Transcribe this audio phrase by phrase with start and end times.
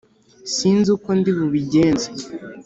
[0.53, 2.07] sinzi uko ndibubigenze